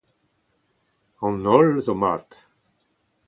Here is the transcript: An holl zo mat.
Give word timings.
An 1.25 1.35
holl 1.45 1.71
zo 1.85 1.93
mat. 2.01 2.29